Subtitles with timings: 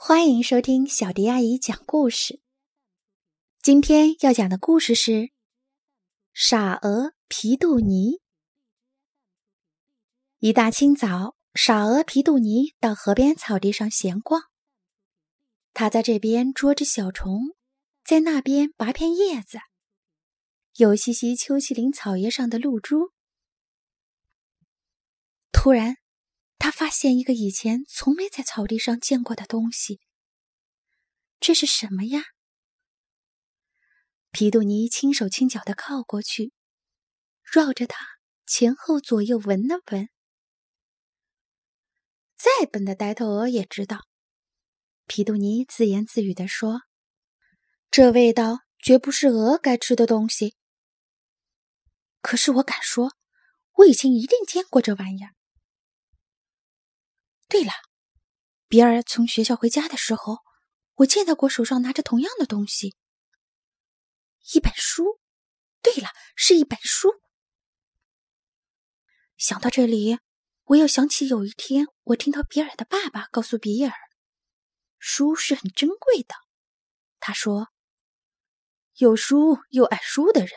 [0.00, 2.40] 欢迎收听小迪阿姨讲故事。
[3.60, 5.10] 今天要讲的故事是
[6.32, 8.12] 《傻鹅皮杜尼》。
[10.38, 14.42] 一大清早，傻鹅皮杜尼到河边草地上闲逛。
[15.74, 17.56] 他在这边捉只小虫，
[18.04, 19.58] 在那边拔片叶子，
[20.76, 23.12] 又吸吸秋麒麟草叶上的露珠。
[25.50, 25.96] 突然，
[26.58, 30.00] 他发现一个以前从没在草地上见过的东西。
[31.40, 32.22] 这是什么呀？
[34.30, 36.52] 皮杜尼轻手轻脚的靠过去，
[37.42, 38.04] 绕着它
[38.44, 40.08] 前后左右闻了闻。
[42.36, 44.06] 再笨的呆头鹅也知道，
[45.06, 46.82] 皮杜尼自言自语的说
[47.90, 50.56] ：“这味道绝不是鹅该吃的东西。”
[52.20, 53.14] 可是我敢说，
[53.74, 55.37] 我以前一定见过这玩意儿。
[57.48, 57.72] 对了，
[58.68, 60.38] 比尔从学校回家的时候，
[60.96, 62.96] 我见到过手上拿着同样的东西，
[64.54, 65.18] 一本书。
[65.80, 67.08] 对了，是一本书。
[69.36, 70.18] 想到这里，
[70.64, 73.94] 我又想起有一天我听到比尔的爸爸告诉比尔，
[74.98, 76.34] 书是很珍贵的。
[77.20, 77.68] 他说
[78.98, 80.50] ：“有书又爱书的人，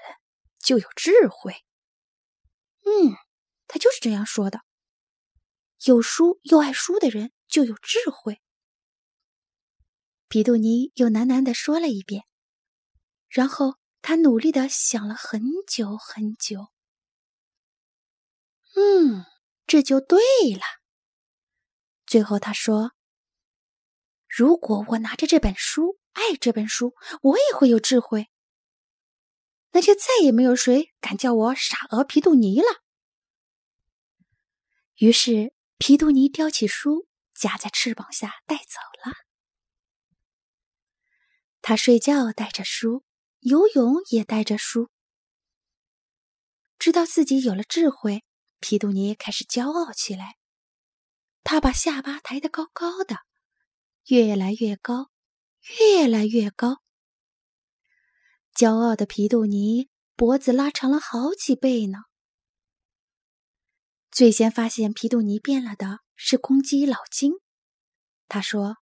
[0.58, 1.64] 就有智慧。”
[2.84, 3.16] 嗯，
[3.68, 4.62] 他就是这样说的。
[5.86, 8.40] 有书又爱书的人就有智慧。
[10.28, 12.24] 皮杜尼又喃喃的说了一遍，
[13.28, 16.68] 然后他努力的想了很久很久。
[18.76, 19.26] 嗯，
[19.66, 20.20] 这就对
[20.54, 20.62] 了。
[22.06, 22.92] 最后他说
[24.30, 28.30] ：“如果我拿着这本书，爱这本书，我也会有智慧。
[29.72, 32.68] 那就再也没有谁敢叫我傻鹅皮杜尼了。”
[34.98, 35.56] 于是。
[35.84, 39.16] 皮杜尼叼起书，夹在翅膀下带走了。
[41.60, 43.04] 他睡觉带着书，
[43.40, 44.92] 游泳也带着书。
[46.78, 48.24] 知道自己有了智慧，
[48.60, 50.38] 皮杜尼开始骄傲起来。
[51.42, 53.18] 他把下巴抬得高高的，
[54.06, 55.10] 越来越高，
[55.80, 56.84] 越来越高。
[58.54, 62.04] 骄傲的皮杜尼脖子拉长了好几倍呢。
[64.12, 67.32] 最先发现皮杜尼变了的是公鸡老金。
[68.28, 68.76] 他说：“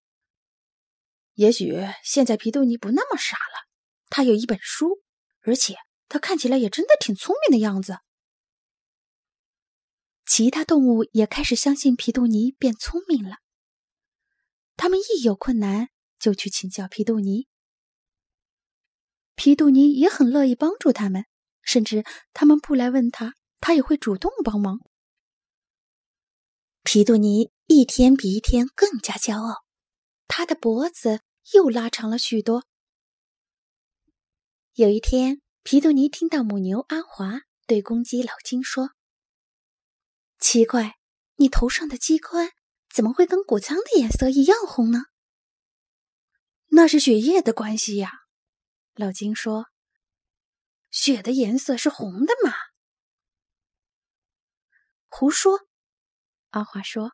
[1.35, 3.67] 也许现在皮杜尼不那么傻了，
[4.09, 5.03] 他有一本书，
[5.41, 5.75] 而且
[6.07, 7.99] 他看起来也真的挺聪明的样子。”
[10.25, 13.37] 其他动物也开始相信皮杜尼变聪明了。
[14.77, 17.47] 他们一有困难就去请教皮杜尼，
[19.35, 21.25] 皮杜尼也很乐意帮助他们，
[21.61, 22.03] 甚至
[22.33, 24.79] 他们不来问他，他也会主动帮忙。
[26.91, 29.63] 皮杜尼一天比一天更加骄傲，
[30.27, 31.21] 他的脖子
[31.53, 32.65] 又拉长了许多。
[34.73, 38.89] 有一天，皮杜尼听到母牛阿华对公鸡老金说
[40.41, 40.97] ：“奇怪，
[41.35, 42.53] 你头上的鸡冠
[42.91, 45.03] 怎么会跟谷仓的颜色一样红呢
[46.73, 48.13] ？”“那是血液的关系呀。”
[48.97, 49.67] 老金说
[50.89, 52.51] ，“血的颜色是红的嘛。
[55.07, 55.59] ”“胡说。”
[56.51, 57.11] 阿华说：“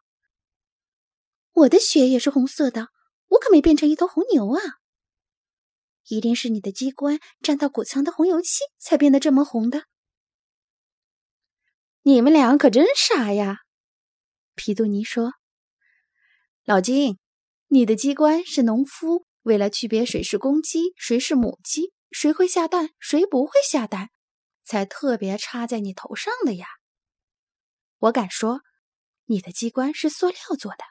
[1.52, 2.90] 我的血也是红色的，
[3.28, 4.62] 我可没变成一头红牛啊！
[6.08, 9.88] 一定是你的机关沾到谷仓的红油漆，才变得这么红的。
[12.04, 13.64] 你们俩可真傻呀！”
[14.56, 15.34] 皮杜尼说
[16.64, 17.20] ：“老金，
[17.68, 24.12] 你的机关是农夫为了区别谁是公鸡，谁是母鸡，谁会下蛋，谁不会下蛋，
[24.64, 26.68] 才特别插在你头上的呀！
[27.98, 28.62] 我敢说。”
[29.26, 30.84] 你的机关是塑料做的。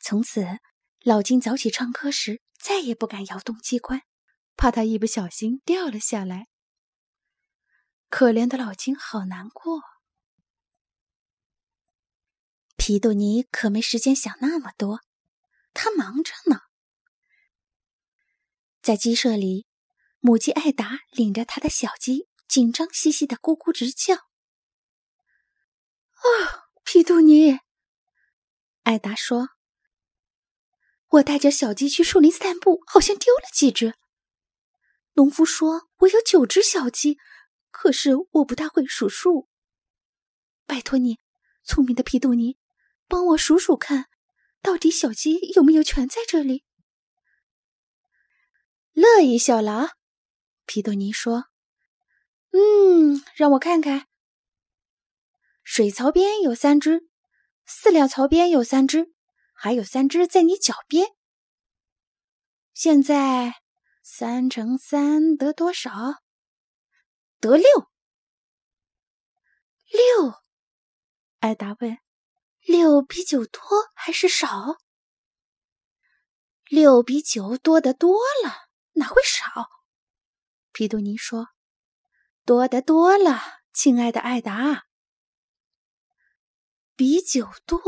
[0.00, 0.58] 从此，
[1.00, 4.02] 老金早起唱歌时再也不敢摇动机关，
[4.56, 6.48] 怕他一不小心掉了下来。
[8.08, 9.82] 可怜的老金好难过。
[12.76, 15.00] 皮杜尼可没时间想那么多，
[15.74, 16.62] 他忙着呢。
[18.80, 19.66] 在鸡舍里，
[20.20, 24.16] 母鸡艾达领着他的小鸡，紧张兮兮的咕咕直叫。
[26.20, 27.60] 哦，皮杜尼，
[28.82, 29.50] 艾达说
[31.08, 33.94] ：“我带着小鸡去树林散步，好像丢了几只。
[35.14, 37.18] 农夫说我有九只小鸡，
[37.70, 39.48] 可是我不大会数数。
[40.66, 41.18] 拜托你，
[41.62, 42.58] 聪明的皮杜尼，
[43.06, 44.06] 帮我数数看，
[44.60, 46.64] 到底小鸡有没有全在这里？”
[48.92, 49.90] 乐意，小狼。
[50.66, 51.46] 皮杜尼说
[52.50, 54.07] ：“嗯，让我看看。”
[55.70, 57.10] 水槽边有三只，
[57.68, 59.12] 饲料槽边有三只，
[59.52, 61.14] 还有三只在你脚边。
[62.72, 63.60] 现在
[64.02, 65.90] 三乘三得多少？
[67.38, 67.68] 得六。
[69.90, 70.34] 六，
[71.40, 71.98] 艾达问
[72.64, 73.60] ：“六比九多
[73.94, 74.78] 还是少？”
[76.64, 79.68] 六比九多得多了，哪会少？
[80.72, 81.48] 皮杜尼说
[82.46, 83.38] ：“多得多了，
[83.74, 84.87] 亲爱的艾达，
[86.98, 87.80] 比九多。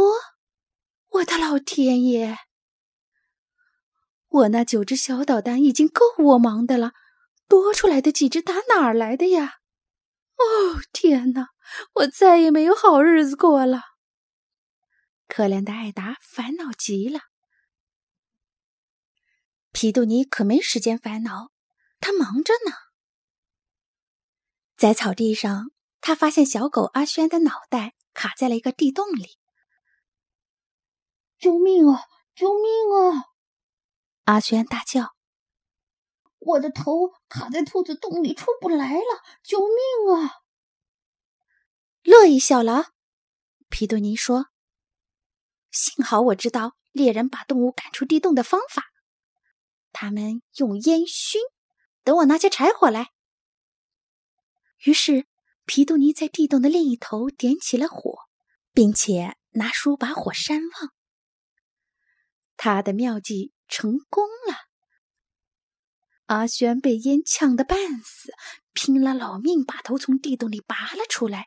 [1.09, 2.39] 我的老天爷！
[4.29, 6.93] 我那九只小捣蛋已经够我忙的了，
[7.49, 9.55] 多出来的几只打哪儿来的呀？
[10.37, 11.49] 哦，天哪！
[11.95, 13.83] 我再也没有好日子过了。”
[15.27, 17.23] 可怜的艾达烦恼极了。
[19.73, 21.51] 皮杜尼可没时间烦恼，
[21.99, 22.73] 他忙着呢。
[24.77, 29.39] 在草地上，他发现小狗阿轩的脑袋卡在了一个地洞里。
[31.39, 32.05] 救命啊！
[32.35, 32.65] 救命
[32.95, 33.31] 啊！
[34.25, 35.17] 阿轩大叫
[36.39, 39.23] ：“我的头卡在兔子洞里，出不来了！
[39.43, 40.43] 救命啊！”
[42.03, 42.93] 乐意效劳，
[43.69, 44.47] 皮杜尼说
[45.71, 48.93] ：“幸好我知道猎人把动物赶出地洞的方法。”
[49.93, 51.43] 他们用烟熏，
[52.05, 53.13] 等我拿些柴火来。
[54.85, 55.27] 于是
[55.73, 58.23] 皮杜尼在地洞的另一头点起了火，
[58.73, 60.93] 并且拿书把火扇旺。
[62.57, 64.57] 他的妙计成功了。
[66.27, 68.33] 阿轩被烟呛得半死，
[68.73, 71.47] 拼了老命把头从地洞里拔了出来，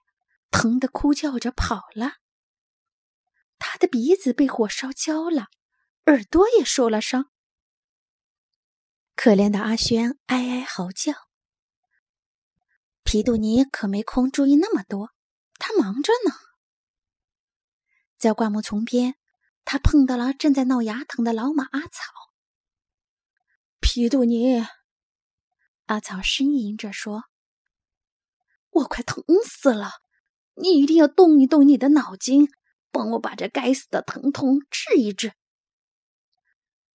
[0.49, 2.13] 疼得哭叫着跑了。
[3.59, 5.47] 他的鼻子被火烧焦了，
[6.05, 7.29] 耳朵也受了伤。
[9.17, 11.11] 可怜的阿轩哀哀嚎叫。
[13.13, 15.11] 皮杜尼可没空注意那么多，
[15.59, 16.33] 他忙着呢。
[18.17, 19.13] 在灌木丛边，
[19.63, 22.11] 他碰到了正在闹牙疼的老马阿草。
[23.79, 24.65] 皮杜尼，
[25.85, 27.25] 阿草呻吟着说
[28.73, 29.91] ：“我快疼死了，
[30.55, 32.47] 你一定要动一动你的脑筋，
[32.89, 35.33] 帮我把这该死的疼痛治一治。”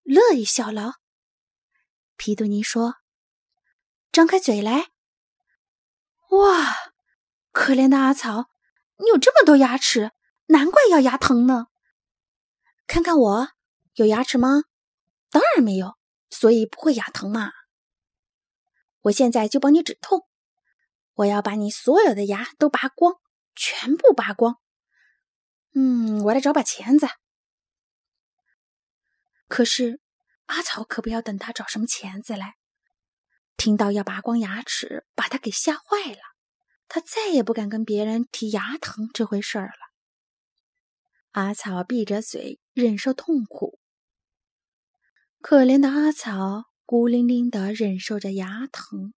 [0.03, 0.95] 乐意效劳。
[2.17, 2.97] 皮杜尼说
[4.11, 4.91] ：“张开嘴来！
[6.29, 6.93] 哇，
[7.53, 8.51] 可怜的阿草，
[8.99, 10.13] 你有这么多牙齿，
[10.47, 11.69] 难怪要牙疼呢。
[12.87, 13.49] 看看我，
[13.95, 14.65] 有牙齿吗？
[15.31, 15.97] 当然没有，
[16.31, 17.53] 所以不会牙疼嘛。
[19.03, 20.27] 我现在就帮你止痛。
[21.15, 23.17] 我要把你所有的牙都拔光，
[23.55, 24.59] 全部拔光。
[25.75, 27.07] 嗯，我来找把钳子。
[29.49, 30.01] 可是。”
[30.49, 32.57] 阿草可不要等他找什么钳子来，
[33.59, 36.21] 听到要拔光牙齿，把他给吓坏了。
[36.87, 39.93] 他再也不敢跟别人提牙疼这回事儿了。
[41.33, 43.79] 阿草闭着嘴忍受痛苦，
[45.41, 49.13] 可怜的阿草孤零零的忍受着牙疼。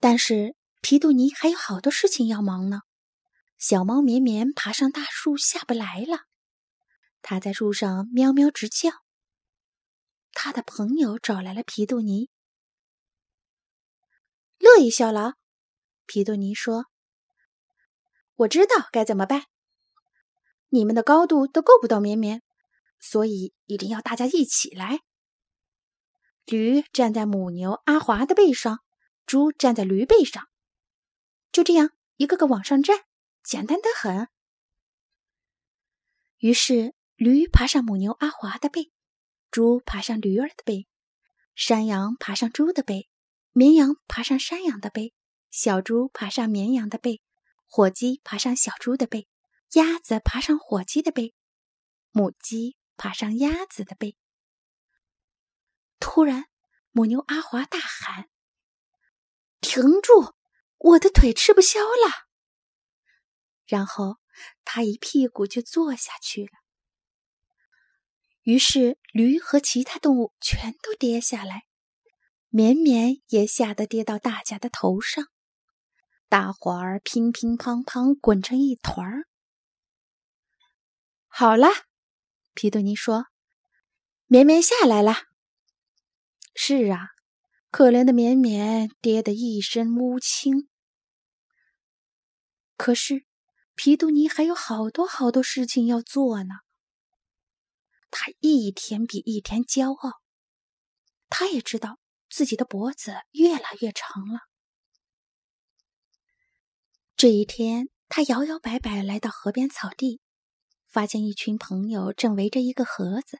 [0.00, 2.82] 但是皮杜尼还有好多事情要忙呢。
[3.56, 6.26] 小猫绵绵爬上大树下不来了。
[7.22, 9.07] 他在树上喵喵直叫。
[10.40, 12.30] 他的朋友找来了皮杜尼，
[14.56, 15.32] 乐意效劳。
[16.06, 16.86] 皮杜尼说
[18.36, 19.46] ：“我知道该怎么办。
[20.68, 22.40] 你们的高度都够不到绵绵，
[23.00, 25.00] 所以一定要大家一起来。
[26.44, 28.78] 驴站在母牛阿华的背上，
[29.26, 30.48] 猪站在驴背上，
[31.50, 33.06] 就这样一个个往上站，
[33.42, 34.28] 简单的很。”
[36.38, 36.94] 于是。
[37.16, 38.92] 驴爬上母牛阿华的背，
[39.50, 40.86] 猪爬上驴儿的背，
[41.54, 43.08] 山羊爬上猪的背，
[43.52, 45.14] 绵羊爬上山羊的背，
[45.50, 47.22] 小猪爬上绵羊的背，
[47.66, 49.26] 火鸡爬上小猪的背，
[49.72, 51.34] 鸭子爬上火鸡的背，
[52.10, 54.16] 母鸡爬上鸭子的背。
[55.98, 56.46] 突然，
[56.90, 58.28] 母牛阿华大喊
[59.60, 60.34] ：“停住！
[60.78, 62.28] 我的腿吃不消了！”
[63.66, 64.18] 然后
[64.64, 66.57] 他一屁股就坐下去了。
[68.48, 71.64] 于是，驴和其他动物全都跌下来，
[72.48, 75.26] 绵绵也吓得跌到大家的头上，
[76.30, 79.28] 大伙儿乒乒乓乓滚成一团儿。
[81.26, 81.68] 好了，
[82.54, 83.26] 皮杜尼说
[84.24, 85.14] ：“绵绵下来了。”
[86.56, 87.08] 是啊，
[87.70, 90.70] 可怜的绵绵跌得一身乌青。
[92.78, 93.26] 可是，
[93.74, 96.54] 皮杜尼还有好多好多事情要做呢。
[98.10, 100.20] 他一天比一天骄傲，
[101.28, 101.98] 他也知道
[102.30, 104.40] 自己的脖子越来越长了。
[107.16, 110.20] 这一天，他摇摇摆摆来到河边草地，
[110.86, 113.38] 发现一群朋友正围着一个盒子。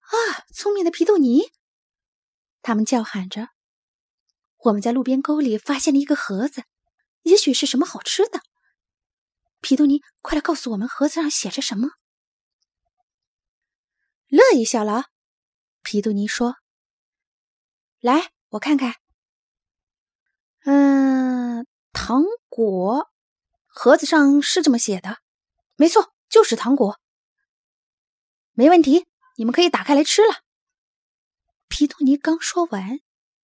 [0.00, 1.52] 啊，聪明的皮杜尼！
[2.62, 3.50] 他们叫喊着
[4.64, 6.64] ：“我们在路边沟里发现了一个盒子，
[7.22, 8.40] 也许是什么好吃的。”
[9.62, 11.90] 皮杜尼，快来告诉我们盒子上写着什么！
[14.30, 15.02] 乐意效劳，
[15.82, 16.54] 皮杜尼说
[17.98, 18.94] ：“来，我看看。
[20.60, 23.10] 嗯，糖果，
[23.66, 25.18] 盒子上是这么写的，
[25.74, 27.00] 没错，就是糖果。
[28.52, 30.44] 没问题，你们可以打开来吃了。”
[31.66, 33.00] 皮杜尼刚说完，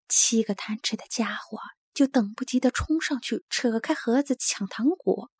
[0.09, 1.59] 七个贪吃的家伙
[1.95, 5.33] 就等不及的冲上去扯开盒子抢糖果。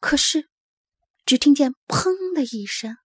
[0.00, 0.50] 可是，
[1.24, 2.98] 只听见“砰”的一声，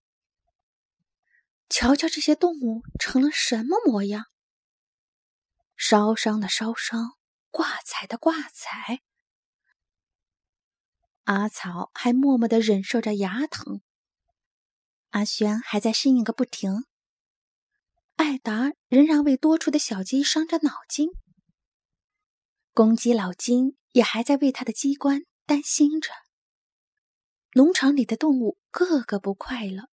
[1.72, 4.25] 瞧瞧这些动物成了什么模样：
[5.78, 7.18] 烧伤的烧伤，
[7.50, 9.01] 挂彩的挂彩。
[11.24, 13.82] 阿草还默默的忍受着牙疼，
[15.12, 16.84] 阿轩还在适应个不停，
[18.18, 21.08] 艾达仍然为多出的小鸡伤着脑筋，
[22.74, 26.12] 公鸡老金也还在为他的机关担心着。
[27.54, 29.88] 农场里的动物个个不快乐，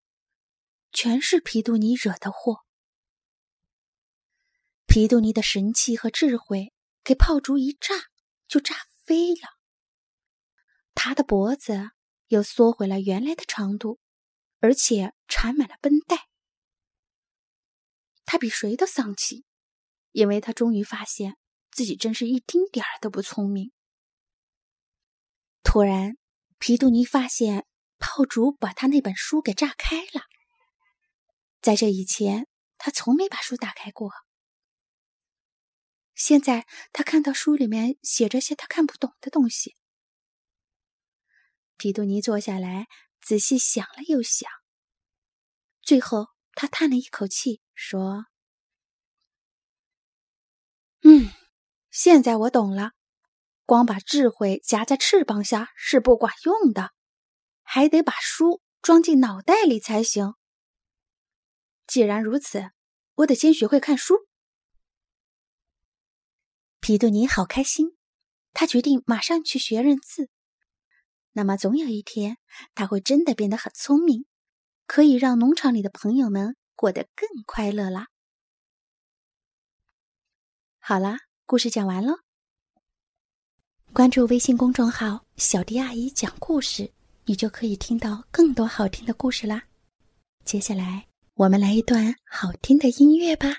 [0.92, 2.64] 全是皮杜尼惹的祸。
[4.87, 6.73] 皮杜尼的神气和智慧
[7.04, 7.95] 给炮竹一炸，
[8.47, 9.40] 就炸飞了。
[10.95, 11.90] 他的脖子
[12.28, 13.99] 又缩回了原来的长度，
[14.61, 16.28] 而且缠满了绷带。
[18.25, 19.45] 他比谁都丧气，
[20.12, 21.37] 因为他终于发现
[21.71, 23.73] 自己真是一丁点儿都不聪明。
[25.62, 26.16] 突然。
[26.61, 27.68] 皮杜尼发现
[28.00, 30.23] 炮竹把他那本书给炸开了。
[31.68, 32.48] 在这以前，
[32.78, 34.10] 他从没把书打开过。
[36.14, 39.76] 现在他看到书里面写着些他看不懂的东西。
[41.76, 42.87] 皮杜尼坐下来，
[43.20, 44.50] 仔细想了又想，
[45.82, 48.25] 最后他叹了一口气，说
[51.04, 51.28] ：“嗯，
[51.90, 52.92] 现在我懂了。”
[53.66, 56.92] 光把智慧夹在翅膀下是不管用的，
[57.62, 60.38] 还得把书装进脑袋里才行。
[61.88, 62.71] 既然如此，
[63.14, 64.28] 我得先学会看书。
[66.80, 67.97] 皮杜尼好开心，
[68.52, 70.28] 他决定马上去学认字。
[71.33, 72.37] 那么，总有一天，
[72.75, 74.26] 他会真的变得很聪明，
[74.87, 78.09] 可以让农场里的朋友们过得更快乐啦。
[80.78, 82.18] 好啦，故事讲完了。
[83.95, 86.92] 关注微信公众号“小迪阿姨讲故事”，
[87.25, 89.64] 你就可以听到更多好听的故事啦。
[90.45, 91.07] 接下来，
[91.38, 93.59] 我们来一段好听的音乐吧。